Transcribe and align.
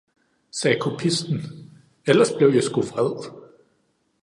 sagde 0.51 0.79
kopisten, 0.79 1.37
ellers 2.07 2.31
blev 2.37 2.49
jeg 2.53 2.63
sgu 2.63 2.81
vred! 2.81 3.41